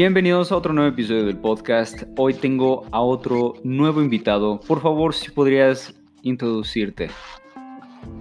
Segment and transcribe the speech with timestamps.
[0.00, 2.04] Bienvenidos a otro nuevo episodio del podcast.
[2.16, 4.60] Hoy tengo a otro nuevo invitado.
[4.60, 5.92] Por favor, si podrías
[6.22, 7.10] introducirte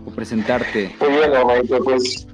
[0.03, 0.95] o presentarte.
[0.99, 2.27] Muy bien, pues,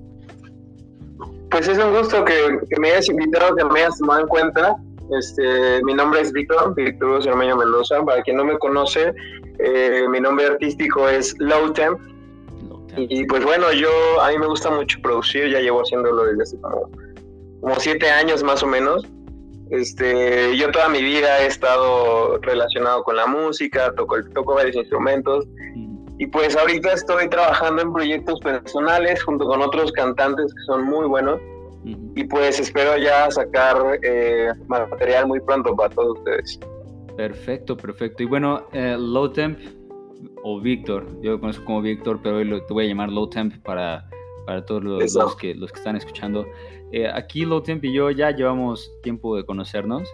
[1.51, 4.77] pues es un gusto que, me hayas invitado, que me hayas tomado en cuenta.
[5.20, 8.01] Este, mi nombre es Víctor, Víctor Cermeño Mendoza.
[8.01, 9.13] Para quien no me conoce,
[9.59, 11.99] eh, mi nombre artístico es Low Temp.
[12.95, 13.89] Y pues bueno, yo
[14.21, 16.89] a mí me gusta mucho producir, ya llevo haciéndolo desde hace como,
[17.59, 19.05] como siete años más o menos.
[19.73, 25.48] Este, yo toda mi vida he estado relacionado con la música, toco, toco varios instrumentos
[26.20, 31.08] y pues ahorita estoy trabajando en proyectos personales junto con otros cantantes que son muy
[31.08, 31.41] buenos
[31.84, 36.60] y pues espero ya sacar eh, material muy pronto para todos ustedes.
[37.18, 38.21] Perfecto, perfecto.
[38.21, 39.58] Y bueno, eh, Low Temp
[40.43, 43.55] o Víctor, yo lo conozco como Víctor, pero hoy te voy a llamar Low Temp
[43.63, 44.08] para,
[44.46, 46.46] para todos los, que, los que están escuchando.
[46.91, 50.08] Eh, aquí Low Temp y yo ya llevamos tiempo de conocernos,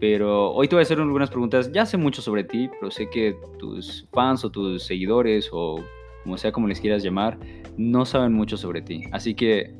[0.00, 1.70] pero hoy te voy a hacer algunas preguntas.
[1.72, 5.82] Ya sé mucho sobre ti, pero sé que tus fans o tus seguidores o
[6.22, 7.38] como sea como les quieras llamar,
[7.76, 9.04] no saben mucho sobre ti.
[9.12, 9.72] Así que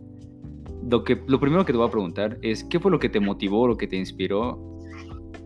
[0.89, 3.19] lo, que, lo primero que te voy a preguntar es, ¿qué fue lo que te
[3.19, 4.61] motivó, lo que te inspiró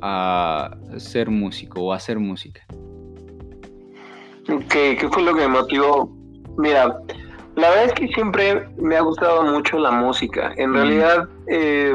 [0.02, 2.60] a ser músico o a hacer música?
[4.52, 6.14] Ok, ¿qué fue lo que me motivó?
[6.58, 6.98] Mira,
[7.56, 10.52] la verdad es que siempre me ha gustado mucho la música.
[10.56, 11.94] En realidad, eh,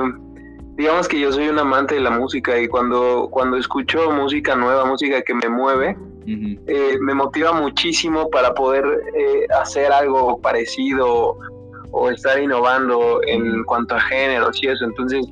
[0.75, 4.85] digamos que yo soy un amante de la música y cuando, cuando escucho música nueva,
[4.85, 8.83] música que me mueve, eh, me motiva muchísimo para poder
[9.15, 11.37] eh, hacer algo parecido
[11.91, 14.83] o estar innovando en cuanto a géneros y eso.
[14.85, 15.25] Entonces,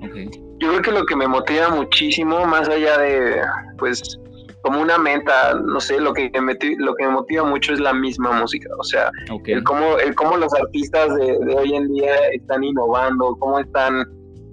[0.59, 3.41] yo creo que lo que me motiva muchísimo, más allá de,
[3.77, 4.19] pues,
[4.64, 7.94] como una meta, no sé, lo que me, lo que me motiva mucho es la
[7.94, 9.12] misma música, o sea,
[9.46, 14.06] el, cómo, el cómo los artistas de, hoy en día están innovando, cómo están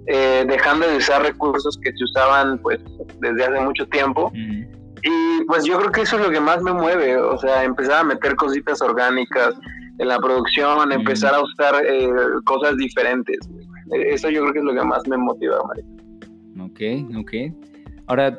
[0.07, 2.79] eh, dejando de usar recursos que se usaban pues
[3.21, 4.31] desde hace mucho tiempo.
[4.35, 8.01] Y pues yo creo que eso es lo que más me mueve, o sea, empezar
[8.01, 9.55] a meter cositas orgánicas
[9.97, 12.09] en la producción, empezar a usar eh,
[12.43, 13.39] cosas diferentes.
[13.93, 15.85] Eso yo creo que es lo que más me motiva, María.
[16.59, 17.31] Ok, ok.
[18.07, 18.37] Ahora,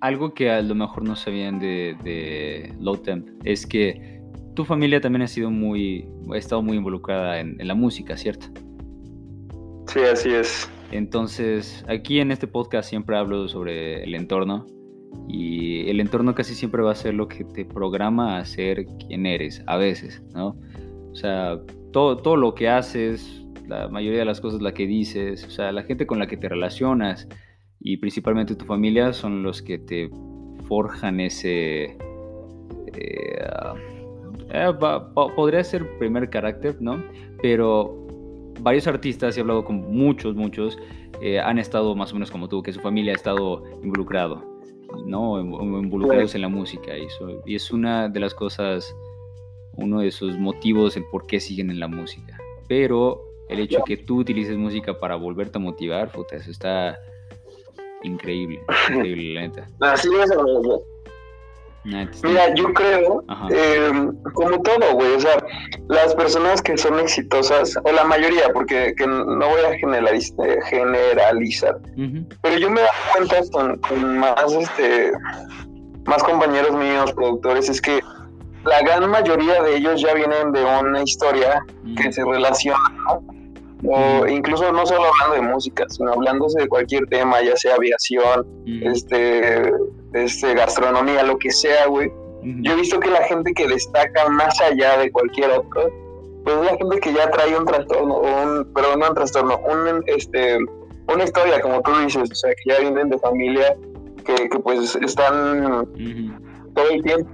[0.00, 4.20] algo que a lo mejor no sabían de, de Low Temp es que
[4.54, 8.46] tu familia también ha sido muy, ha estado muy involucrada en, la música, ¿cierto?
[9.86, 10.70] Sí, así es.
[10.90, 14.66] Entonces, aquí en este podcast siempre hablo sobre el entorno
[15.28, 19.26] y el entorno casi siempre va a ser lo que te programa a ser quien
[19.26, 20.56] eres, a veces, ¿no?
[21.10, 21.60] O sea,
[21.92, 25.70] todo, todo lo que haces, la mayoría de las cosas, la que dices, o sea,
[25.72, 27.28] la gente con la que te relacionas,
[27.80, 30.10] y principalmente tu familia son los que te
[30.68, 31.96] forjan ese...
[32.94, 33.38] Eh,
[34.52, 34.72] eh,
[35.36, 37.02] podría ser primer carácter, ¿no?
[37.40, 38.06] Pero
[38.60, 40.78] varios artistas, he hablado con muchos, muchos,
[41.22, 44.44] eh, han estado más o menos como tú, que su familia ha estado involucrado,
[45.06, 45.40] ¿no?
[45.40, 46.98] Involucrados en la música.
[46.98, 48.94] Y, eso, y es una de las cosas,
[49.76, 52.38] uno de sus motivos el por qué siguen en la música.
[52.68, 56.98] Pero el hecho de que tú utilices música para volverte a motivar, puta, eso está
[58.02, 59.66] increíble, increíble, la neta.
[59.80, 60.30] Así es,
[61.82, 63.90] Mira, yo creo, eh,
[64.34, 65.42] como todo, güey, o sea,
[65.88, 71.78] las personas que son exitosas, o la mayoría, porque no voy a generalizar, generalizar
[72.42, 75.12] pero yo me he dado cuenta con, más, este,
[76.04, 78.00] más compañeros míos, productores, es que
[78.64, 81.64] la gran mayoría de ellos ya vienen de una historia
[81.96, 83.39] que se relaciona, ¿no?
[83.86, 88.46] O incluso no solo hablando de música, sino hablándose de cualquier tema, ya sea aviación,
[88.66, 89.72] este,
[90.12, 92.12] este, gastronomía, lo que sea, güey.
[92.42, 95.90] Yo he visto que la gente que destaca más allá de cualquier otro,
[96.44, 100.02] pues es la gente que ya trae un trastorno, un, perdón, no un trastorno, un,
[100.06, 100.58] este,
[101.12, 103.76] una historia, como tú dices, o sea, que ya vienen de familia,
[104.24, 105.86] que, que pues están
[106.74, 107.30] todo el tiempo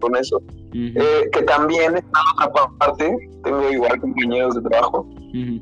[0.00, 0.40] con eso.
[0.74, 5.08] Eh, que también está otra parte, tengo igual compañeros de trabajo,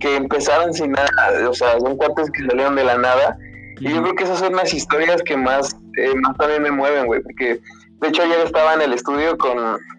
[0.00, 3.38] que empezaron sin nada, o sea, son cuates que salieron de la nada.
[3.79, 7.06] Y yo creo que esas son las historias que más, eh, más también me mueven,
[7.06, 7.61] güey, porque
[8.00, 9.58] de hecho ayer estaba en el estudio con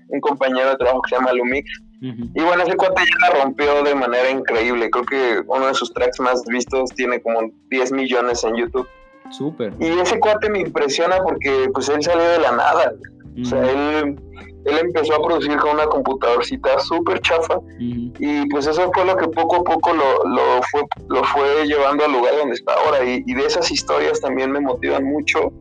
[0.10, 1.70] un compañero de trabajo que se llama Lumix.
[2.00, 4.90] Y bueno, ese cuate ya la rompió de manera increíble.
[4.92, 8.88] Creo que uno de sus tracks más vistos tiene como 10 millones en YouTube.
[9.32, 9.74] Súper.
[9.80, 12.94] Y ese cuate me impresiona porque pues él salió de la nada.
[13.42, 14.20] O sea, él,
[14.68, 19.28] él empezó a producir con una computadorcita súper chafa y pues eso fue lo que
[19.30, 23.24] poco a poco lo, lo, fue, lo fue llevando al lugar donde está ahora y,
[23.24, 25.52] de esas historias también me motivan mucho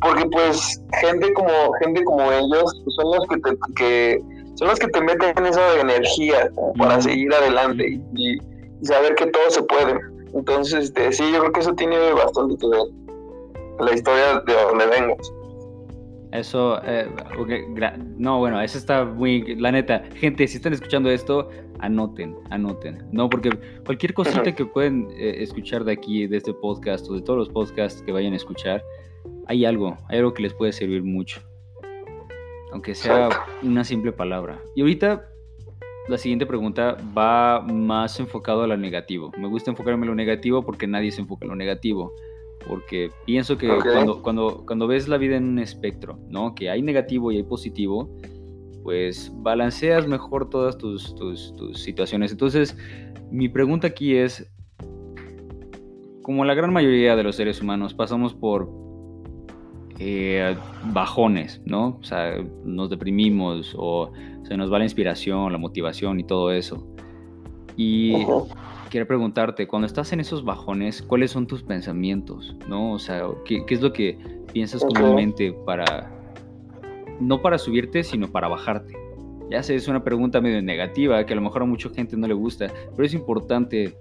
[0.00, 4.18] porque pues gente como gente como ellos pues, son los que te, que,
[4.54, 8.38] son los que te meten esa energía para seguir adelante y,
[8.82, 10.00] saber que todo se puede.
[10.32, 12.80] Entonces, este, sí, yo creo que eso tiene bastante que ver
[13.78, 15.16] la historia de donde vengo.
[16.32, 17.08] Eso, eh,
[18.16, 21.48] no, bueno, eso está muy, la neta, gente, si están escuchando esto,
[21.80, 23.50] anoten, anoten, no, porque
[23.84, 27.48] cualquier cosita que pueden eh, escuchar de aquí, de este podcast o de todos los
[27.48, 28.80] podcasts que vayan a escuchar,
[29.48, 31.40] hay algo, hay algo que les puede servir mucho,
[32.70, 33.28] aunque sea
[33.64, 34.62] una simple palabra.
[34.76, 35.26] Y ahorita
[36.08, 39.32] la siguiente pregunta va más enfocado a lo negativo.
[39.36, 42.14] Me gusta enfocarme en lo negativo porque nadie se enfoca en lo negativo
[42.66, 46.54] porque pienso que cuando, cuando, cuando ves la vida en un espectro, ¿no?
[46.54, 48.08] Que hay negativo y hay positivo,
[48.82, 52.32] pues balanceas mejor todas tus, tus, situaciones.
[52.32, 52.76] Entonces,
[53.30, 54.50] mi pregunta aquí es,
[56.22, 58.70] como la gran mayoría de los seres humanos, pasamos por
[59.98, 60.56] eh,
[60.92, 61.98] bajones, ¿no?
[62.00, 64.12] O sea, nos deprimimos o
[64.44, 66.86] se nos va la inspiración, la motivación y todo eso.
[67.76, 68.14] Y
[68.90, 72.54] quiero preguntarte, cuando estás en esos bajones, ¿cuáles son tus pensamientos?
[72.68, 72.92] ¿No?
[72.92, 74.18] O sea, ¿qué, es lo que
[74.52, 76.10] piensas comúnmente para,
[77.20, 78.94] no para subirte, sino para bajarte?
[79.50, 82.26] Ya sé, es una pregunta medio negativa, que a lo mejor a mucha gente no
[82.26, 83.96] le gusta, pero es importante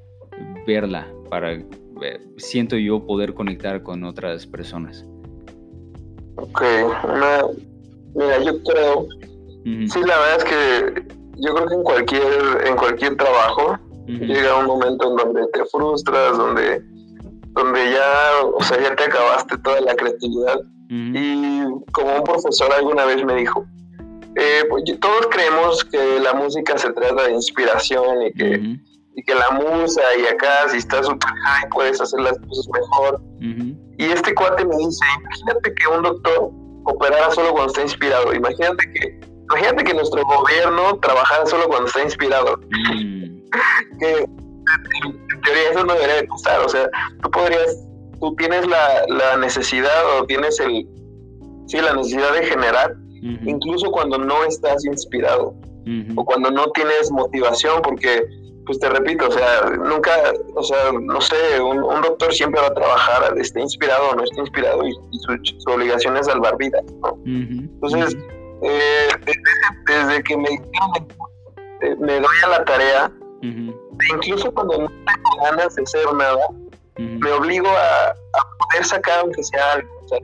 [0.67, 1.63] verla para, eh,
[2.37, 5.05] siento yo, poder conectar con otras personas.
[6.35, 6.61] Ok,
[8.15, 9.07] mira, yo creo,
[9.63, 11.03] sí, la verdad es que
[11.37, 13.77] yo creo que en cualquier, en cualquier trabajo,
[14.17, 16.81] Llega un momento en donde te frustras, donde,
[17.53, 20.59] donde ya, o sea, ya te acabaste toda la creatividad.
[20.89, 21.61] Y
[21.91, 23.63] como un profesor alguna vez me dijo,
[24.35, 28.79] eh, pues, todos creemos que la música se trata de inspiración y que,
[29.15, 33.21] y que la musa y acá si estás super high puedes hacer las cosas mejor.
[33.99, 36.49] Y este cuate me dice, imagínate que un doctor
[36.85, 38.33] operara solo cuando está inspirado.
[38.33, 42.59] Imagínate que, imagínate que nuestro gobierno trabajara solo cuando está inspirado.
[42.71, 43.38] Mm
[43.99, 46.59] que en teoría eso no debería de pasar.
[46.61, 46.89] O sea,
[47.21, 47.85] tú podrías,
[48.19, 50.87] tú tienes la, la necesidad o tienes el,
[51.69, 52.95] sí, la necesidad de generar,
[53.45, 55.53] incluso cuando no estás inspirado
[56.15, 58.23] o cuando no tienes motivación, porque,
[58.65, 60.11] pues te repito, o sea, nunca,
[60.55, 64.39] o sea, no sé, un, doctor siempre va a trabajar, esté inspirado o no esté
[64.39, 66.83] inspirado, y, su, obligación es salvar vidas,
[67.25, 68.15] Entonces,
[68.61, 69.07] eh,
[69.87, 70.49] desde, que me,
[71.99, 73.11] me doy a la tarea,
[73.41, 76.47] Incluso cuando no tengo ganas de hacer nada,
[76.97, 78.15] me obligo a,
[78.59, 79.89] poder sacar aunque sea algo.
[80.03, 80.19] O sea,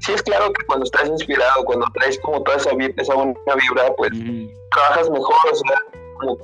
[0.00, 3.92] sí es claro que cuando estás inspirado, cuando traes como toda esa, esa buena vibra,
[3.96, 4.12] pues
[4.70, 5.78] trabajas mejor, o sea,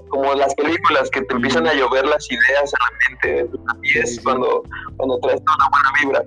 [0.09, 3.51] como, las películas que te empiezan a llover las ideas a la mente,
[3.83, 4.63] y es cuando,
[4.97, 6.25] cuando traes toda una buena vibra.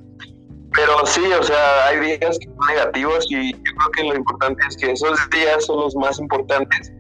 [0.74, 4.62] Pero sí, o sea, hay días que son negativos y yo creo que lo importante
[4.68, 6.92] es que esos días son los más importantes,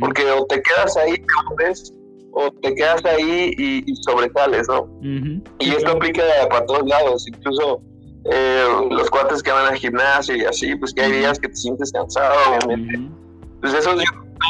[0.00, 1.94] porque o te quedas ahí, te ves,
[2.32, 4.88] o te quedas ahí y, sobresales, ¿no?
[5.58, 7.80] y esto aplica para todos lados, incluso
[8.24, 11.56] eh, los cuates que van al gimnasio y así, pues que hay días que te
[11.56, 13.00] sientes cansado, obviamente.
[13.60, 14.04] Pues esos son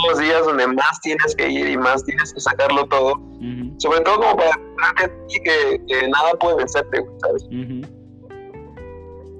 [0.08, 3.14] los días donde más tienes que ir y más tienes que sacarlo todo,
[3.78, 7.46] sobre todo como para ti que, nada puede vencerte, ¿sabes?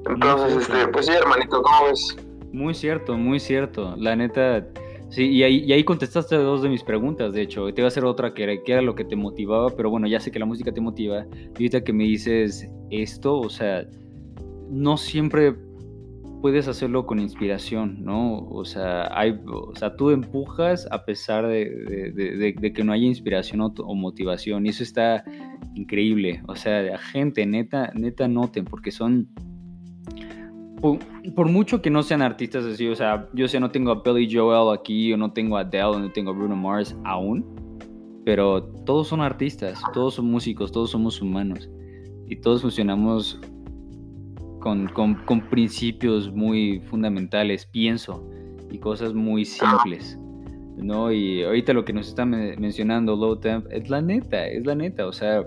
[0.06, 2.16] Entonces, este, pues sí, hermanito, ¿cómo ves?
[2.52, 3.94] Muy cierto, muy cierto.
[3.96, 4.66] La neta,
[5.12, 7.66] Sí, y ahí, y ahí contestaste dos de mis preguntas, de hecho.
[7.75, 10.31] Te iba a hacer otra que era, lo que te motivaba, pero bueno, ya sé
[10.31, 11.26] que la música te motiva.
[11.35, 13.87] Y ahorita que me dices esto, o sea,
[14.71, 15.54] no siempre
[16.40, 18.38] puedes hacerlo con inspiración, ¿no?
[18.49, 23.95] O sea, hay, o sea tú empujas a pesar de, que no haya inspiración o,
[23.95, 24.64] motivación.
[24.64, 25.25] Y eso está
[25.75, 26.42] increíble.
[26.49, 29.28] O sea, gente, neta, neta, noten, porque son
[30.82, 34.28] por, mucho que no sean artistas así, o sea, yo sé, no tengo a Billy
[34.30, 37.46] Joel aquí, o no tengo a Adele, no tengo a Bruno Mars aún,
[38.24, 41.70] pero todos son artistas, todos son músicos, todos somos humanos
[42.26, 43.40] y todos funcionamos
[44.60, 48.28] con, con, principios muy fundamentales, pienso,
[48.70, 50.18] y cosas muy simples.
[50.76, 51.12] ¿no?
[51.12, 55.06] Y ahorita lo que nos está mencionando Low Temp es la neta, es la neta,
[55.06, 55.44] o sea,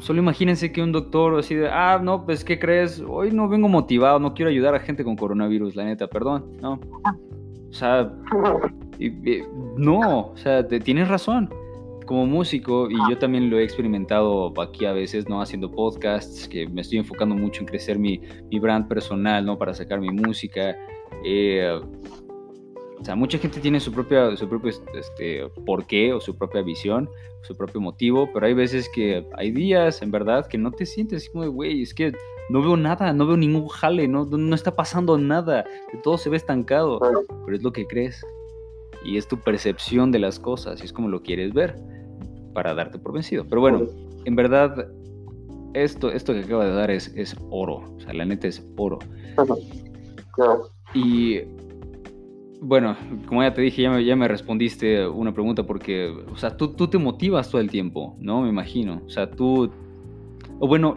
[0.00, 3.02] solo imagínense que un doctor así de, ah, no, pues, ¿qué crees?
[3.06, 6.80] Hoy no vengo motivado, no quiero ayudar a gente con coronavirus, la neta, perdón, ¿no?
[7.70, 8.12] O sea,
[9.76, 11.50] no, o sea, tienes razón.
[12.06, 15.40] Como músico, y yo también lo he experimentado aquí a veces, ¿no?
[15.40, 19.56] Haciendo podcasts, que me estoy enfocando mucho en crecer mi, mi brand personal, ¿no?
[19.56, 20.76] Para sacar mi música.
[21.24, 21.80] Eh,
[23.02, 27.10] o sea, mucha gente tiene su propia, su propio este, porqué o su propia visión,
[27.40, 31.28] su propio motivo, pero hay veces que hay días, en verdad, que no te sientes
[31.28, 32.12] como, güey, es que
[32.48, 35.64] no veo nada, no veo ningún jale, no, no está pasando nada,
[36.04, 37.00] todo se ve estancado,
[37.44, 38.24] pero es lo que crees
[39.04, 41.76] y es tu percepción de las cosas y es como lo quieres ver.
[42.54, 43.44] para darte por vencido.
[43.48, 43.86] Pero bueno,
[44.26, 44.86] en verdad,
[45.74, 47.82] esto, esto que acaba de dar es, es oro.
[47.96, 49.00] O sea, la neta es oro.
[50.94, 51.40] Y
[52.62, 56.56] bueno, como ya te dije, ya me, ya me respondiste una pregunta porque, o sea,
[56.56, 58.42] tú, tú te motivas todo el tiempo, ¿no?
[58.42, 59.02] Me imagino.
[59.04, 59.68] O sea, tú...
[60.60, 60.94] O bueno,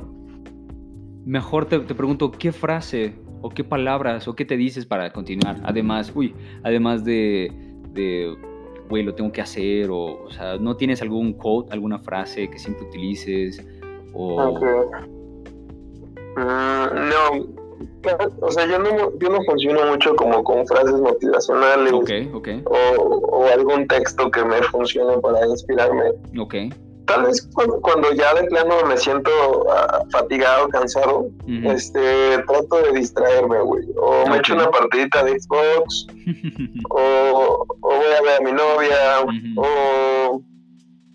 [1.25, 5.59] mejor te, te pregunto, ¿qué frase o qué palabras o qué te dices para continuar?
[5.63, 7.51] Además, uy, además de,
[7.93, 8.37] de
[8.87, 12.59] güey, lo tengo que hacer, o, o sea, ¿no tienes algún quote, alguna frase que
[12.59, 13.65] siempre utilices?
[14.13, 14.59] O...
[16.37, 17.54] Mm, no,
[18.41, 21.93] o sea, yo no, yo no funciono mucho como con frases motivacionales
[22.65, 26.11] O, algún texto que me funcione para inspirarme.
[26.39, 26.69] Okay.
[27.05, 27.47] Tal vez
[27.81, 29.29] cuando, ya de plano me siento
[29.71, 33.83] ah, fatigado, cansado, este, trato de distraerme, güey.
[34.01, 36.07] O me echo una partidita de Xbox,
[36.89, 38.97] o, voy a ver a mi novia,
[39.55, 40.41] o,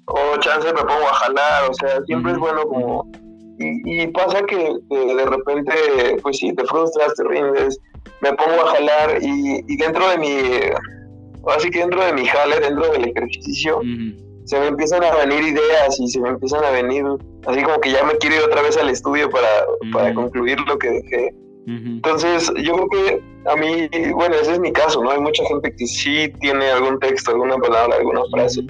[0.06, 3.10] o chance me pongo a jalar, o sea, siempre es bueno como
[3.60, 5.72] y, pasa que, de repente,
[6.22, 7.78] pues sí, te frustras, te rindes,
[8.22, 10.32] me pongo a jalar y, dentro de mi,
[11.54, 13.80] así que dentro de mi jale, dentro del ejercicio,
[14.44, 17.04] se me empiezan a venir ideas y se me empiezan a venir,
[17.46, 20.78] así como que ya me quiero ir otra vez al estudio para, para concluir lo
[20.78, 21.34] que dejé.
[21.66, 25.10] Entonces, yo creo que a mí, bueno, ese es mi caso, ¿no?
[25.10, 28.62] Hay mucha gente que sí tiene algún texto, alguna palabra, alguna frase,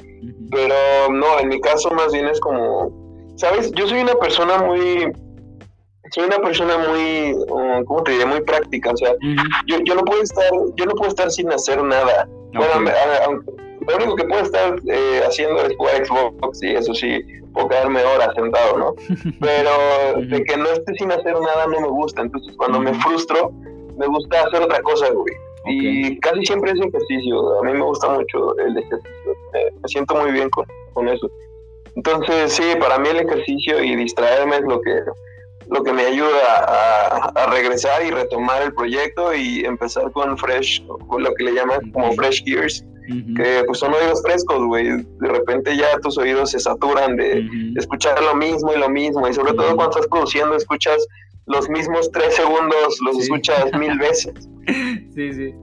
[0.50, 0.75] pero
[1.12, 3.10] no, en mi caso más bien es como
[3.40, 3.73] ¿sabes?
[3.73, 5.11] Yo soy una persona muy,
[6.11, 8.26] soy una persona muy, um, ¿cómo te diré?
[8.26, 9.14] Muy práctica, o sea,
[9.66, 12.28] yo, yo, no puedo estar, yo no puedo estar sin hacer nada.
[12.52, 12.90] Bueno,
[13.88, 17.23] lo único que puedo estar eh, haciendo es jugar Xbox y eso sí,
[17.54, 18.94] puedo quedarme horas sentado, ¿no?
[19.40, 23.52] Pero de que no esté sin hacer nada no me gusta, entonces cuando me frustro,
[23.97, 25.35] me gusta hacer otra cosa, güey.
[25.66, 30.32] Y casi siempre es ejercicio, a mí me gusta mucho el ejercicio, me, siento muy
[30.32, 31.30] bien con, con eso.
[32.00, 35.02] Entonces, sí, para mí el ejercicio y distraerme es lo que,
[35.69, 41.23] lo que me ayuda a, regresar y retomar el proyecto y empezar con fresh, con
[41.23, 42.83] lo que le llaman como fresh gears,
[43.37, 44.87] que pues son oídos frescos, güey.
[44.87, 49.35] De repente ya tus oídos se saturan de, escuchar lo mismo y lo mismo, y
[49.35, 51.07] sobre todo cuando estás produciendo escuchas
[51.45, 54.33] los mismos tres segundos, los escuchas mil veces.
[55.14, 55.54] Sí, sí.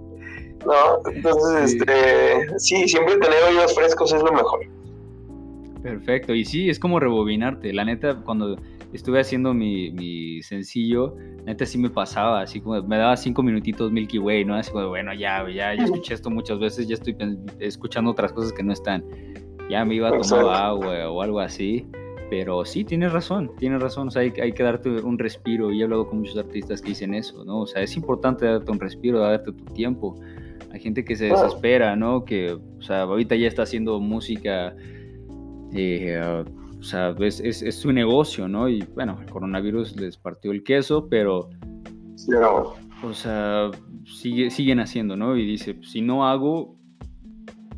[0.67, 0.99] ¿No?
[1.11, 4.59] Entonces, este, sí, siempre tener oídos frescos es lo mejor.
[5.87, 7.71] Perfecto, y sí, es como rebobinarte.
[7.71, 8.57] La neta, cuando
[8.91, 11.15] estuve haciendo mi, sencillo,
[11.45, 14.55] neta sí me pasaba, así como me daba cinco minutitos Milky Way, ¿no?
[14.55, 17.15] Así como, bueno, ya, ya, ya escuché esto muchas veces, ya estoy
[17.59, 19.01] escuchando otras cosas que no están.
[19.69, 21.87] Ya me iba a tomar agua o algo así.
[22.29, 25.79] Pero sí, tienes razón, tienes razón, o sea, hay, hay, que darte un respiro y
[25.79, 27.61] he hablado con muchos artistas que dicen eso, ¿no?
[27.61, 30.19] O sea, es importante darte un respiro, darte tu tiempo.
[30.73, 32.25] Hay gente que se desespera, ¿no?
[32.25, 34.75] Que, o sea, ahorita ya está haciendo música
[35.73, 36.43] eh,
[36.79, 38.69] o sea, es, es, su negocio, ¿no?
[38.69, 41.49] Y bueno, el coronavirus les partió el queso, pero...
[43.03, 43.69] O sea,
[44.05, 45.35] sigue, siguen haciendo, ¿no?
[45.35, 46.75] Y dice, pues, si no hago,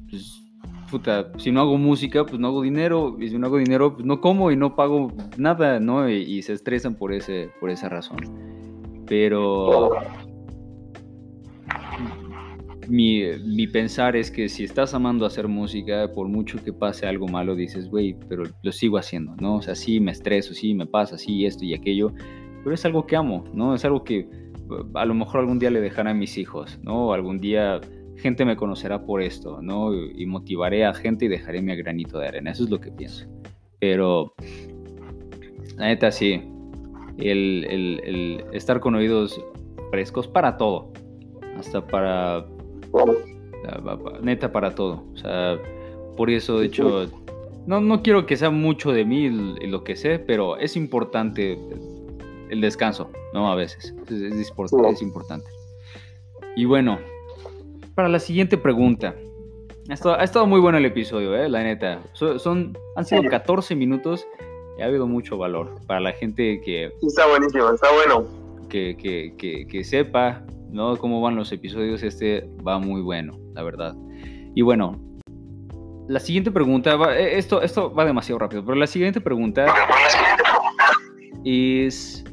[0.09, 0.43] pues,
[0.89, 4.05] puta, si no hago música, pues no hago dinero, y si no hago dinero, pues
[4.05, 6.09] no como y no pago nada, ¿no?
[6.09, 8.19] Y, se estresan por, ese, por esa razón.
[9.07, 9.91] Pero
[12.89, 17.55] mi, pensar es que si estás amando hacer música, por mucho que pase algo malo,
[17.55, 19.55] dices, güey, pero lo sigo haciendo, ¿no?
[19.57, 22.11] O sea, sí me estreso, sí me pasa, sí esto y aquello,
[22.63, 23.75] pero es algo que amo, ¿no?
[23.75, 24.27] Es algo que
[24.93, 27.13] a lo mejor algún día le dejaré a mis hijos, ¿no?
[27.13, 27.79] Algún día
[28.17, 29.93] gente me conocerá por esto, ¿no?
[29.95, 33.25] Y motivaré a gente y dejaré mi granito de arena, eso es lo que pienso.
[33.79, 34.33] Pero,
[35.77, 36.41] la neta, sí,
[37.17, 39.39] el, el estar con oídos
[39.91, 40.91] frescos para todo,
[41.57, 42.45] hasta para
[44.21, 45.03] Neta para todo.
[45.13, 45.59] O sea,
[46.17, 47.05] por eso, de hecho,
[47.65, 51.57] no, no quiero que sea mucho de mí lo que sé, pero es importante
[52.49, 53.51] el descanso, ¿no?
[53.51, 53.93] A veces.
[54.09, 55.49] Es, importante.
[56.55, 56.99] Y bueno,
[57.95, 59.15] para la siguiente pregunta.
[59.89, 61.49] Ha estado, ha estado muy bueno el episodio, ¿eh?
[61.49, 62.01] La neta.
[62.13, 64.27] Son, han sido 14 minutos
[64.77, 66.91] y ha habido mucho valor para la gente que...
[67.01, 68.27] Está buenísimo, está bueno.
[68.69, 70.97] Que, que, que, que sepa ¿no?
[70.97, 73.95] Cómo van los episodios, este va muy bueno, la verdad.
[74.55, 74.99] Y bueno,
[76.07, 79.67] la siguiente pregunta, eh, esto, esto va demasiado rápido, pero la siguiente pregunta
[81.45, 82.23] es...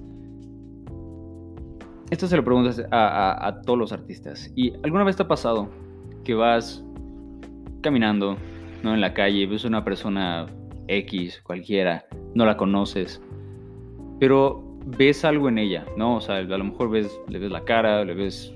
[2.10, 4.52] Esto se lo preguntas a, todos los artistas.
[4.54, 5.68] ¿Y alguna vez te ha pasado
[6.24, 6.84] que vas
[7.82, 8.36] caminando,
[8.84, 8.94] ¿no?
[8.94, 10.46] En la calle, ves una persona
[10.86, 13.20] X, cualquiera, no la conoces,
[14.20, 16.16] pero ves algo en ella, ¿no?
[16.16, 18.54] O sea, a lo mejor ves, le ves la cara, le ves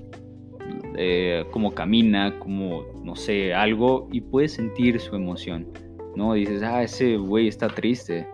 [0.97, 5.67] eh, cómo camina, como, no sé, algo, y puedes sentir su emoción.
[6.15, 6.33] ¿no?
[6.33, 8.27] Dices, ah, ese güey está triste.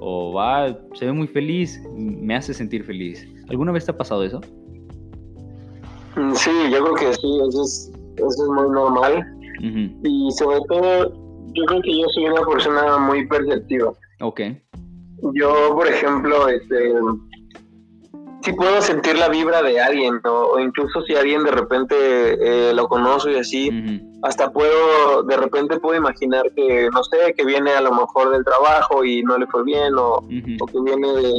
[0.00, 3.26] O va, se ve muy feliz, me hace sentir feliz.
[3.48, 4.40] ¿Alguna vez te ha pasado eso?
[6.16, 9.26] Mm, sí, yo creo que sí, eso es, eso es muy normal.
[9.60, 11.12] Y sobre todo,
[11.54, 13.92] yo creo que yo soy una persona muy perceptiva.
[14.20, 14.40] Ok.
[15.34, 16.92] Yo, por ejemplo, este,
[18.48, 21.94] si puedo sentir la vibra de alguien, o incluso si alguien de repente
[22.40, 23.70] eh, lo conozco y así,
[24.22, 28.44] hasta puedo, de repente puedo imaginar que, no sé, que viene a lo mejor del
[28.44, 31.32] trabajo y no le fue bien, o, que viene de,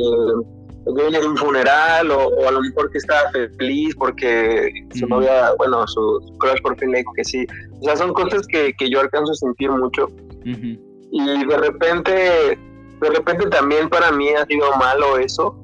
[0.96, 5.88] viene de un funeral, o, a lo mejor que está feliz porque su novia, bueno,
[5.88, 7.48] su, crush por fin le dijo que sí.
[7.82, 10.08] O sea, son cosas que, que yo alcanzo a sentir mucho.
[11.12, 12.60] Y de repente,
[13.01, 15.56] de repente también para mí ha sido malo eso,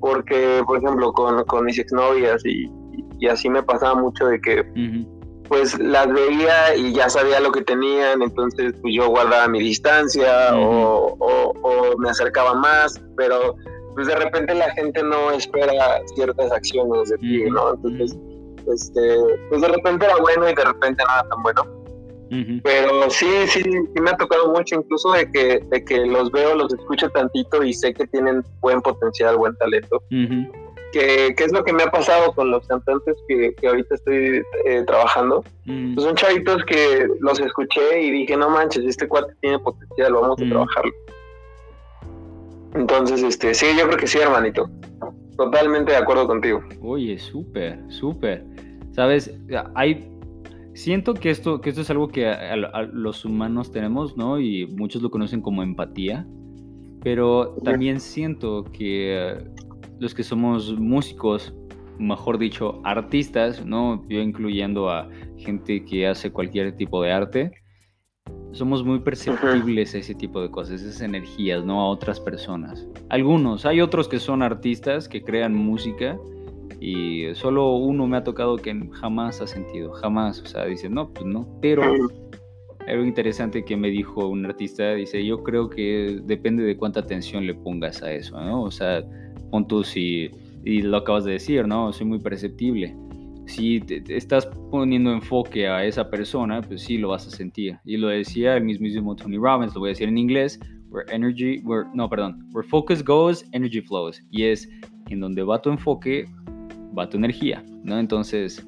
[0.00, 2.70] porque, por ejemplo, con, con mis exnovias y,
[3.18, 4.64] y, así me pasaba mucho de que,
[5.48, 10.56] pues, las veía y ya sabía lo que tenían, entonces, pues, yo guardaba mi distancia
[10.56, 13.56] o, o, me acercaba más, pero,
[13.94, 15.72] pues, de repente la gente no espera
[16.14, 17.74] ciertas acciones de ti, ¿no?
[17.74, 18.16] Entonces,
[18.72, 19.16] este,
[19.48, 21.75] pues, de repente era bueno y de repente nada tan bueno.
[22.28, 26.54] Pero sí, sí, sí me ha tocado mucho, incluso de que, de que los veo,
[26.54, 30.02] los escucho tantito y sé que tienen buen potencial, buen talento.
[30.92, 35.44] que, es lo que me ha pasado con los cantantes que, ahorita estoy eh, trabajando.
[35.64, 40.40] Pues son chavitos que los escuché y dije, no manches, este cuate tiene potencial, vamos
[40.40, 40.92] a trabajarlo.
[42.74, 44.68] Entonces, este, sí, yo creo que sí, hermanito.
[45.36, 46.62] Totalmente de acuerdo contigo.
[46.82, 48.44] Oye, súper, súper.
[48.92, 49.30] Sabes,
[49.74, 50.10] hay
[50.76, 52.30] Siento que esto, que esto es algo que
[52.92, 54.38] los humanos tenemos, ¿no?
[54.38, 56.26] Y muchos lo conocen como empatía,
[57.02, 59.44] pero también siento que eh,
[59.98, 61.54] los que somos músicos,
[61.98, 64.06] mejor dicho, artistas, ¿no?
[64.06, 65.08] Yo incluyendo a
[65.38, 67.52] gente que hace cualquier tipo de arte,
[68.52, 71.80] somos muy perceptibles a ese tipo de cosas, esas energías, ¿no?
[71.80, 72.86] A otras personas.
[73.08, 76.18] Algunos, hay otros que son artistas, que crean música,
[76.80, 81.12] y solo uno me ha tocado que jamás ha sentido, jamás, o sea, dice, no,
[81.12, 81.82] pues no, pero
[82.86, 87.46] algo interesante que me dijo un artista, dice, yo creo que depende de cuánta atención
[87.46, 88.62] le pongas a eso, ¿no?
[88.62, 89.02] O sea,
[89.50, 90.30] pon tú si,
[90.64, 91.92] y lo acabas de decir, ¿no?
[91.92, 92.94] Soy muy perceptible.
[93.46, 97.78] Si te, estás poniendo enfoque a esa persona, pues sí lo vas a sentir.
[97.84, 100.58] Y lo decía el mismísimo Tony Robbins, lo voy a decir en inglés,
[100.90, 104.22] where energy, where, no, perdón, where focus goes, energy flows.
[104.30, 104.68] Y es
[105.10, 106.26] en donde va tu enfoque,
[106.96, 107.98] va tu energía, ¿no?
[107.98, 108.66] Entonces,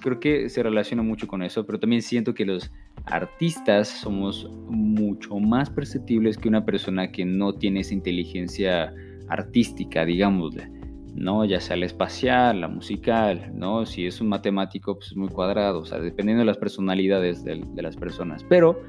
[0.00, 2.70] creo que se relaciona mucho con eso, pero también siento que los
[3.06, 8.92] artistas somos mucho más perceptibles que una persona que no tiene esa inteligencia
[9.28, 10.70] artística, digámosle,
[11.14, 11.44] ¿no?
[11.44, 13.86] Ya sea la espacial, la musical, ¿no?
[13.86, 17.64] Si es un matemático, pues es muy cuadrado, o sea, dependiendo de las personalidades de,
[17.76, 18.80] las personas, pero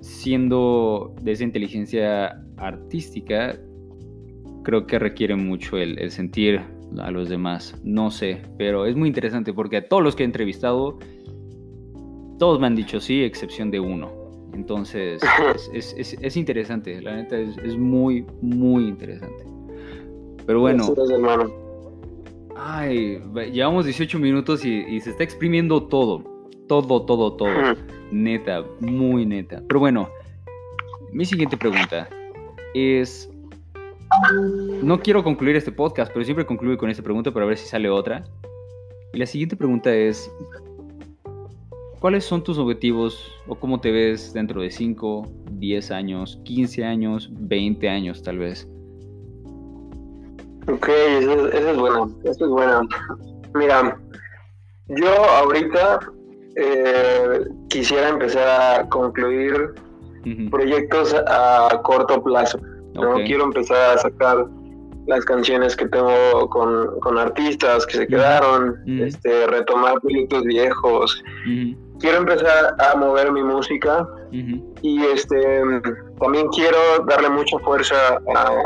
[0.00, 3.56] siendo de esa inteligencia artística,
[4.62, 6.62] creo que requiere mucho el, el sentir
[7.00, 7.74] a los demás.
[7.82, 10.98] No sé, pero es muy interesante porque a todos los que he entrevistado,
[12.38, 14.22] todos me han dicho sí, excepción de uno.
[14.52, 15.22] Entonces,
[15.72, 19.44] es, interesante, la neta es, muy, muy interesante.
[20.46, 20.84] Pero bueno.
[22.54, 23.18] Ay,
[23.52, 26.22] llevamos 18 minutos y, se está exprimiendo todo.
[26.68, 27.50] Todo, todo, todo.
[28.10, 29.62] Neta, muy neta.
[29.66, 30.08] Pero bueno,
[31.12, 32.08] mi siguiente pregunta
[32.74, 33.31] es
[34.82, 37.88] no quiero concluir este podcast, pero siempre concluyo con esta pregunta para ver si sale
[37.88, 38.24] otra.
[39.12, 40.30] Y la siguiente pregunta es,
[42.00, 47.30] ¿cuáles son tus objetivos o cómo te ves dentro de 5, 10 años, 15 años,
[47.32, 48.68] 20 años tal vez?
[50.68, 52.88] Ok, eso, es bueno, eso es bueno.
[53.54, 53.98] Mira,
[54.88, 56.00] yo ahorita
[56.56, 59.74] eh, quisiera empezar a concluir
[60.50, 62.58] proyectos a corto plazo.
[62.94, 63.14] ¿No?
[63.24, 64.46] Quiero empezar a sacar
[65.06, 71.22] las canciones que tengo con, artistas que se quedaron, este, retomar proyectos viejos.
[71.98, 75.62] Quiero empezar a mover mi música y este
[76.20, 76.78] también quiero
[77.08, 78.20] darle mucha fuerza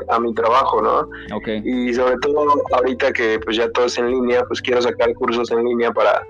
[0.08, 1.08] a, mi trabajo, ¿no?
[1.64, 5.50] Y sobre todo ahorita que pues ya todo es en línea, pues quiero sacar cursos
[5.50, 6.22] en línea para,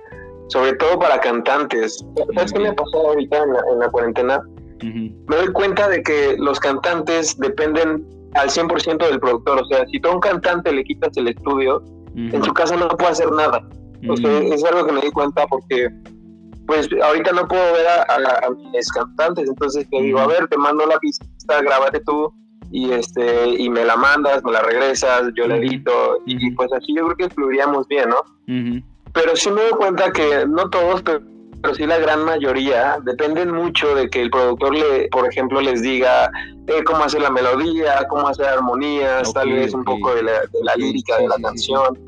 [0.48, 2.04] sobre todo para cantantes.
[2.34, 4.42] ¿Sabes qué me pasó ahorita en la cuarentena?
[4.82, 9.60] Me doy cuenta de que los cantantes dependen al 100% del productor.
[9.60, 11.82] O sea, si tú a un cantante le quitas el estudio,
[12.14, 13.66] en su casa no puede hacer nada.
[14.08, 15.88] O sea, es algo que me di cuenta porque,
[16.66, 19.48] pues, ahorita no puedo ver a, mis cantantes.
[19.48, 21.26] Entonces te digo, a ver, te mando la pista,
[21.62, 22.32] grábate tú
[22.72, 26.94] y este y me la mandas, me la regresas, yo la edito y pues así
[26.96, 28.82] yo creo que fluiríamos bien, ¿no?
[29.12, 31.20] Pero sí me doy cuenta que no todos, pero
[31.66, 35.82] pero sí la gran mayoría dependen mucho de que el productor, le, por ejemplo, les
[35.82, 36.30] diga
[36.68, 41.18] eh, cómo hacer la melodía, cómo hacer armonías, tal vez un poco de la, lírica
[41.18, 41.98] de la canción.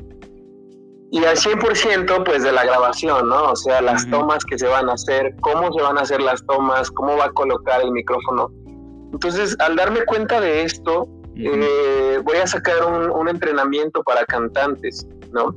[1.11, 3.51] Y al 100% pues de la grabación, ¿no?
[3.51, 6.47] O sea, las tomas que se van a hacer, cómo se van a hacer las
[6.47, 8.53] tomas, cómo va a colocar el micrófono.
[9.13, 15.05] Entonces, al darme cuenta de esto, eh, voy a sacar un, un entrenamiento para cantantes,
[15.33, 15.53] ¿no?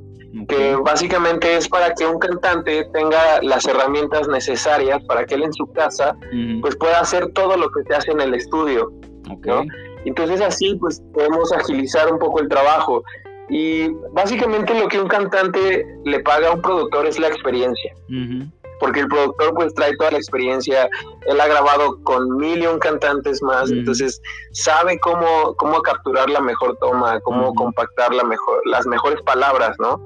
[0.48, 5.54] Que básicamente es para que un cantante tenga las herramientas necesarias para que él en
[5.54, 6.16] su casa
[6.62, 8.92] pues pueda hacer todo lo que se hace en el estudio.
[10.06, 13.04] Entonces así pues podemos agilizar un poco el trabajo.
[13.50, 17.94] Y básicamente lo que un cantante le paga a un productor es la experiencia
[18.82, 20.90] porque el productor pues trae toda la experiencia,
[21.28, 24.20] él ha grabado con mil cantantes más, entonces
[24.54, 30.02] sabe cómo, cómo capturar la mejor toma, cómo compactar la mejor, las mejores palabras, ¿no?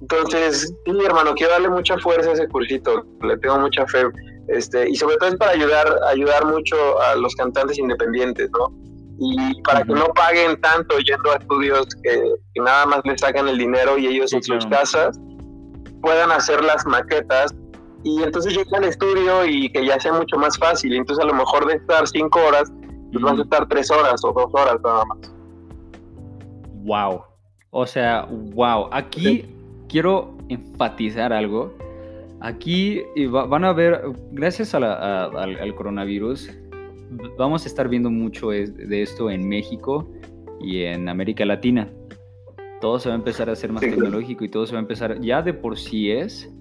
[0.00, 4.06] Entonces, sí, hermano, quiero darle mucha fuerza a ese cursito, le tengo mucha fe,
[4.48, 8.72] este, y sobre todo es para ayudar, ayudar mucho a los cantantes independientes, ¿no?
[9.18, 13.58] y para que no paguen tanto yendo a estudios que, nada más les sacan el
[13.58, 15.18] dinero y ellos en sus casas
[16.02, 17.54] puedan hacer las maquetas
[18.04, 20.92] y entonces llega al estudio y que ya sea mucho más fácil.
[20.94, 22.70] Entonces a lo mejor de estar cinco horas,
[23.10, 25.34] pues vas a estar tres horas o dos horas nada más.
[26.84, 27.22] Wow.
[27.70, 28.88] O sea, wow.
[28.92, 29.46] Aquí
[29.88, 31.72] quiero enfatizar algo.
[32.40, 33.02] Aquí
[33.48, 36.50] van a ver, gracias al, coronavirus,
[37.38, 40.06] vamos a estar viendo mucho de esto en México
[40.60, 41.88] y en América Latina.
[42.82, 45.18] Todo se va a empezar a ser más tecnológico y todo se va a empezar,
[45.22, 46.52] ya de por sí es,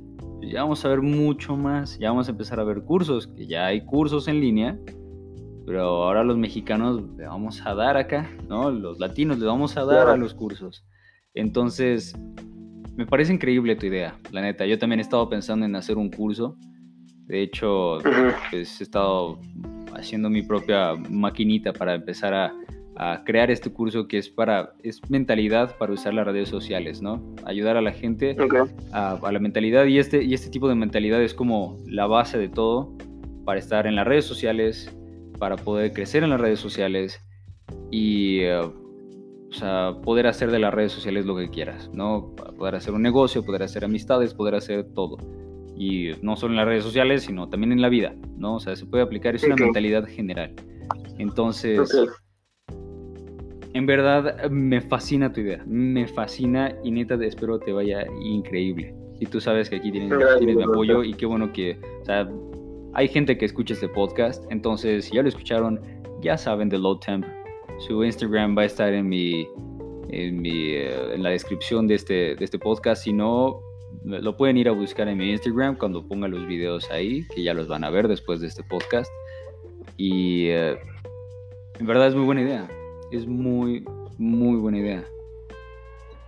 [0.50, 3.68] ya vamos a ver mucho más, ya vamos a empezar a ver cursos, que ya
[3.68, 4.80] hay cursos en línea,
[5.66, 8.72] pero ahora los mexicanos le vamos a dar acá, ¿no?
[8.72, 10.86] Los latinos le vamos a dar a los cursos.
[11.34, 12.16] Entonces,
[12.96, 14.66] me parece increíble tu idea, la neta.
[14.66, 16.58] Yo también he estado pensando en hacer un curso.
[17.26, 18.00] De hecho,
[18.52, 19.40] pues, he estado
[19.96, 22.54] haciendo mi propia maquinita para empezar a,
[22.96, 27.22] a crear este curso que es para es mentalidad para usar las redes sociales, ¿no?
[27.46, 28.36] Ayudar a la gente
[28.92, 32.50] a, la mentalidad y este y este tipo de mentalidad es como la base de
[32.50, 32.96] todo
[33.46, 34.96] para estar en las redes sociales,
[35.40, 37.20] para poder crecer en las redes sociales
[37.90, 38.62] y eh,
[39.54, 42.36] o sea, poder hacer de las redes sociales lo que quieras, ¿no?
[42.58, 45.18] Poder hacer un negocio, poder hacer amistades, poder hacer todo.
[45.76, 48.56] Y no solo en las redes sociales, sino también en la vida, ¿no?
[48.56, 50.56] O sea, se puede aplicar, es una mentalidad general.
[51.20, 51.80] Entonces,
[53.74, 55.64] en verdad, me fascina tu idea.
[55.66, 58.94] Me fascina y neta espero te vaya increíble.
[59.20, 62.30] Y tú sabes que aquí tienes, mi apoyo y qué bueno que, o sea,
[62.94, 64.44] hay gente que escucha este podcast.
[64.52, 65.80] Entonces, si ya lo escucharon,
[66.22, 67.26] ya saben de Low Temp.
[67.80, 69.48] Su Instagram va a estar en mi,
[70.10, 73.04] en, mi, eh, en la descripción de este, de este podcast.
[73.04, 73.60] Si no,
[74.04, 77.56] lo pueden ir a buscar en mi Instagram cuando ponga los videos ahí, que ya
[77.56, 79.12] los van a ver después de este podcast.
[79.98, 80.78] Y eh,
[81.80, 82.70] en verdad es muy buena idea
[83.18, 83.86] es muy,
[84.18, 85.04] muy buena idea.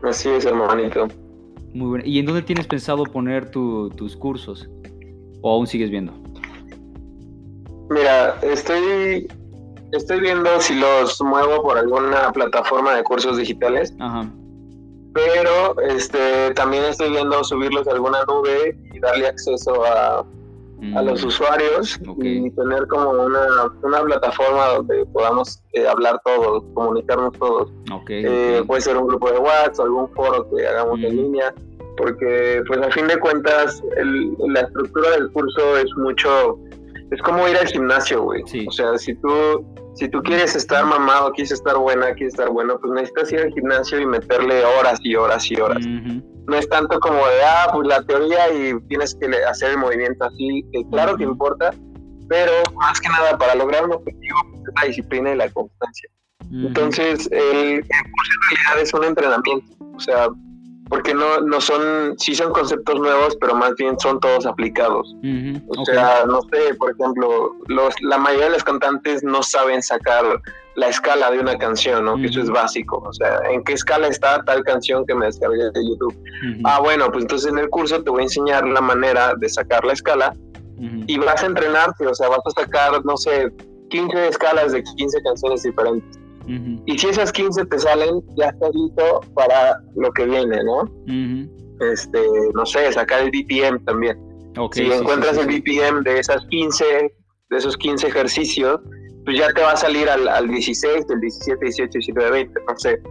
[0.02, 1.08] Así es, hermanito.
[1.74, 2.06] Muy buena.
[2.06, 4.70] ¿Y en dónde tienes pensado poner tus cursos?
[5.42, 6.14] ¿O aún sigues viendo?
[7.90, 9.28] Mira, estoy,
[9.92, 13.94] estoy viendo si los muevo por alguna plataforma de cursos digitales.
[14.00, 14.30] Ajá.
[15.14, 20.26] Pero este, también estoy viendo subirlos a alguna nube y darle acceso a,
[20.96, 21.28] a los mm.
[21.28, 27.72] usuarios y tener como una, una plataforma donde podamos eh, hablar todos, comunicarnos todos.
[28.10, 31.18] Eh, puede ser un grupo de WhatsApp, algún foro que hagamos en mm.
[31.18, 31.54] línea,
[31.98, 33.82] porque pues a fin de cuentas
[34.48, 36.60] la estructura del curso es mucho,
[37.12, 38.44] es como ir al gimnasio, güey.
[38.68, 42.78] O sea, si tú si tú quieres estar mamado, quieres estar buena, quieres estar bueno,
[42.80, 45.86] pues necesitas ir al gimnasio y meterle horas y horas y horas.
[45.86, 50.26] No es tanto como de, ah, pues la teoría y tienes que hacer el movimiento
[50.26, 51.74] así, que claro que importa,
[52.28, 56.10] pero más que nada para lograr un objetivo pues, es la disciplina y la constancia.
[56.52, 60.28] Entonces, el, el curso en realidad es un entrenamiento, o sea,
[60.90, 65.16] porque no, no son, sí son conceptos nuevos, pero más bien son todos aplicados.
[65.68, 70.24] O sea, no sé, por ejemplo, los, la mayoría de los cantantes no saben sacar
[70.76, 72.18] la escala de una canción, ¿no?
[72.18, 72.98] Que eso es básico.
[72.98, 76.16] O sea, ¿en qué escala está tal canción que me descargué de YouTube?
[76.66, 79.84] Ah, bueno, pues entonces en el curso te voy a enseñar la manera de sacar
[79.86, 80.36] la escala
[81.08, 83.52] y vas a entrenarte, o sea, vas a sacar, no sé,
[83.90, 86.20] 15 escalas de 15 canciones diferentes.
[86.48, 90.92] Y si esas 15 te salen, ya estás listo para lo que viene, ¿no?
[91.92, 92.20] Este,
[92.54, 94.18] no sé, sacar el BPM también.
[94.72, 96.86] si encuentras el BPM de esas 15,
[97.50, 98.80] de esos 15 ejercicios,
[99.26, 102.78] pues ya te va a salir al, al 16, del 17, 18, 19, 20, no
[102.78, 103.02] sé.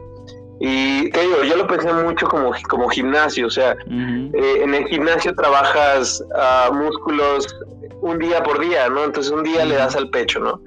[0.61, 4.87] Y te digo, yo lo pensé mucho como, como gimnasio, o sea, eh, en el
[4.87, 7.55] gimnasio trabajas uh, músculos
[8.01, 9.05] un día por día, ¿no?
[9.05, 10.61] Entonces un día le das al pecho, ¿no?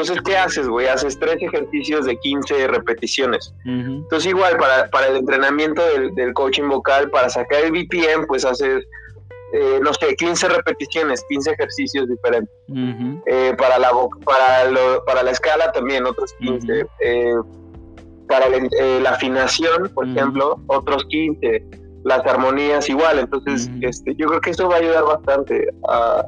[0.00, 0.86] Entonces, ¿qué haces, güey?
[0.86, 3.52] Haces tres ejercicios de 15 repeticiones.
[3.64, 8.44] Entonces, igual, para, para el entrenamiento del, del, coaching vocal, para sacar el BPM, pues
[8.44, 8.84] haces,
[9.52, 12.54] eh, no sé, 15 repeticiones, 15 ejercicios diferentes.
[13.26, 13.90] eh, para, la,
[14.24, 16.86] para, lo, para la escala también, otros 15.
[17.00, 17.34] eh,
[18.28, 21.64] para eh, la afinación, por ejemplo, otros 15.
[22.04, 23.18] Las armonías igual.
[23.18, 26.24] Entonces, este, yo creo que eso va a ayudar bastante a,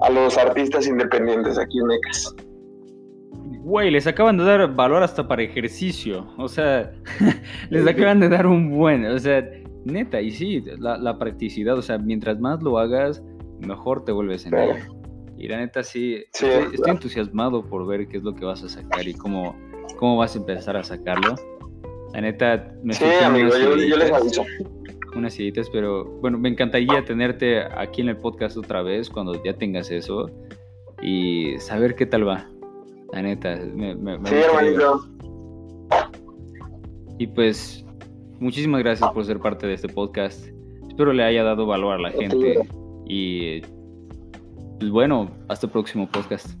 [0.00, 2.34] a los artistas independientes aquí en Mecas.
[3.64, 6.28] Güey, les acaban de dar valor hasta para ejercicio.
[6.36, 6.92] O sea,
[7.70, 9.06] les acaban de dar un buen.
[9.06, 9.42] O sea,
[9.86, 11.78] neta, y sí, la, practicidad.
[11.78, 13.22] O sea, mientras más lo hagas,
[13.60, 14.74] mejor te vuelves en ello.
[15.38, 19.08] Y la neta, sí, estoy, entusiasmado por ver qué es lo que vas a sacar
[19.08, 19.56] y cómo,
[19.96, 21.34] cómo vas a empezar a sacarlo.
[22.12, 24.44] La neta, me Sí, amigo, yo, yo, les aviso.
[25.16, 29.54] Unas ideas, pero bueno, me encantaría tenerte aquí en el podcast otra vez cuando ya
[29.54, 30.30] tengas eso
[31.00, 32.46] y saber qué tal va.
[33.14, 35.06] La neta, me, me, Sí, hermanito.
[37.20, 37.84] Y pues,
[38.40, 40.48] muchísimas gracias por ser parte de este podcast.
[40.88, 42.68] Espero le haya dado valor a la gente.
[43.06, 43.60] Y
[44.80, 46.58] pues bueno, hasta el próximo podcast.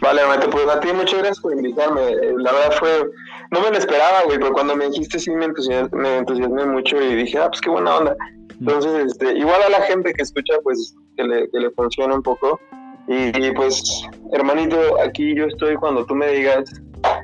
[0.00, 2.00] Vale, hermanito, pues a ti muchas gracias por invitarme.
[2.38, 3.10] La verdad fue,
[3.50, 6.96] no me lo esperaba, güey, pero cuando me dijiste sí me entusiasmé, me entusiasmé mucho
[6.96, 8.16] y dije, ah, pues qué buena onda.
[8.58, 12.22] Entonces, este, igual a la gente que escucha, pues que le, que le funcione un
[12.22, 12.58] poco.
[13.08, 13.82] Y, pues,
[14.32, 16.70] hermanito, aquí yo estoy cuando tú me digas,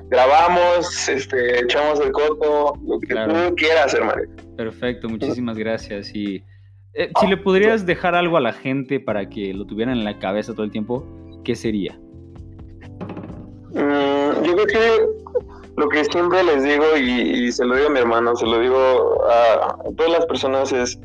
[0.09, 4.43] grabamos, este, echamos el corto, lo que tú quieras, hermanito.
[4.57, 6.11] Perfecto, muchísimas gracias.
[6.15, 6.43] Y
[6.95, 10.19] eh, si le podrías dejar algo a la gente para que lo tuvieran en la
[10.19, 11.07] cabeza todo el tiempo,
[11.45, 11.99] ¿qué sería?
[13.73, 15.07] Mm, yo creo que
[15.77, 19.23] lo que siempre les digo y, se lo digo a mi hermano, se lo digo
[19.31, 20.99] a, todas las personas es,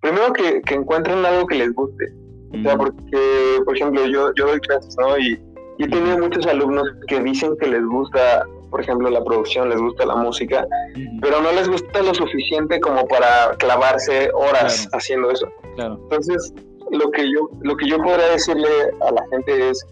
[0.00, 2.12] primero que, que encuentren algo que les guste
[2.52, 5.18] o sea, porque, por ejemplo, yo, yo doy clases, ¿no?
[5.18, 5.40] Y,
[5.78, 9.80] y he tenido muchos alumnos que dicen que les gusta, por ejemplo, la producción, les
[9.80, 10.66] gusta la música,
[11.20, 15.46] pero no les gusta lo suficiente como para clavarse horas haciendo eso.
[15.76, 16.52] Entonces,
[16.90, 18.68] lo que yo lo que yo podría decirle
[19.00, 19.86] a la gente es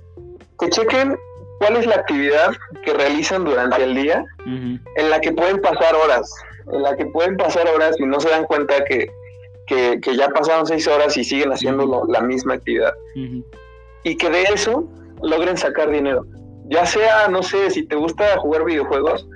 [0.59, 1.17] que chequen
[1.61, 2.53] cuál es la actividad
[2.85, 6.31] que realizan durante el día en la que pueden pasar horas,
[6.73, 9.09] en la que pueden pasar horas y no se dan cuenta que
[9.67, 12.95] que, ya pasaron seis horas y siguen haciendo la misma actividad.
[14.05, 14.89] Y que de eso
[15.23, 16.25] logren sacar dinero.
[16.69, 19.27] Ya sea, no sé, si te gusta jugar videojuegos,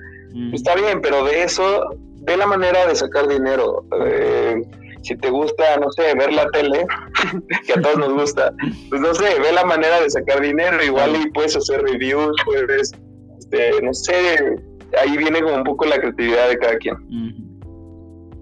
[0.53, 1.89] está bien, pero de eso,
[2.21, 3.85] ve la manera de sacar dinero.
[4.05, 4.61] Eh,
[5.01, 6.85] si te gusta, no sé, ver la tele,
[7.65, 8.53] que a todos nos gusta,
[8.89, 10.83] pues no sé, ve la manera de sacar dinero.
[10.83, 12.91] Igual y puedes hacer reviews, puedes,
[13.39, 14.55] este, no sé,
[15.01, 17.50] ahí viene como un poco la creatividad de cada quien.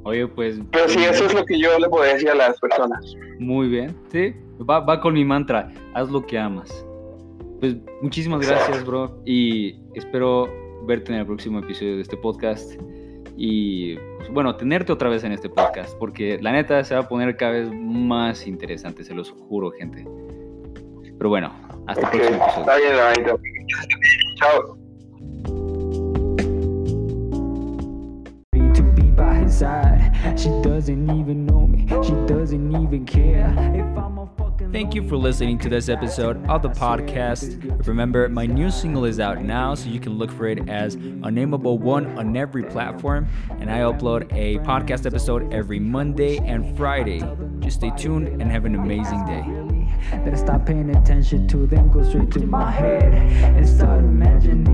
[0.04, 0.60] Oye, pues.
[0.72, 3.14] Pero sí, eso es lo que yo le podría decir a las personas.
[3.40, 4.34] Muy bien, sí.
[4.70, 6.86] Va, va con mi mantra: haz lo que amas.
[7.60, 9.22] Pues muchísimas gracias, bro.
[9.26, 10.50] Y espero
[10.86, 12.80] verte en el próximo episodio de este podcast.
[13.36, 15.98] Y pues, bueno, tenerte otra vez en este podcast.
[15.98, 20.06] Porque la neta se va a poner cada vez más interesante, se los juro, gente.
[21.18, 21.54] Pero bueno,
[21.88, 22.72] hasta el próximo episodio.
[22.72, 23.38] Está bien,
[24.36, 24.79] Chao.
[29.60, 34.30] She doesn't even know me, she doesn't even care if I'm a
[34.72, 37.86] Thank you for listening to this episode of the podcast.
[37.88, 41.78] Remember, my new single is out now, so you can look for it as Unnameable
[41.80, 43.28] One on every platform.
[43.60, 47.22] And I upload a podcast episode every Monday and Friday.
[47.60, 49.44] Just stay tuned and have an amazing day.
[50.24, 54.70] That I stop paying attention to them, go straight to my head and start imagining.